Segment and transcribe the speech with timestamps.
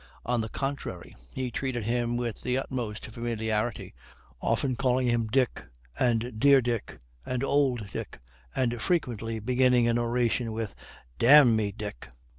[0.25, 3.93] On the contrary, he treated him with the utmost familiarity,
[4.41, 5.63] often calling him Dick,
[5.99, 8.19] and dear Dick, and old Dick,
[8.55, 10.73] and frequently beginning an oration with
[11.19, 12.09] D n me, Dick.